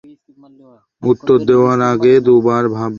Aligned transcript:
উত্তর 1.03 1.37
দেওয়ার 1.49 1.79
আগে 1.91 2.13
দুবার 2.27 2.63
ভাববে। 2.67 2.89